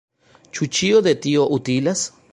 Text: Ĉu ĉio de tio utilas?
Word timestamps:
Ĉu 0.57 0.67
ĉio 0.79 1.03
de 1.09 1.15
tio 1.27 1.47
utilas? 1.59 2.07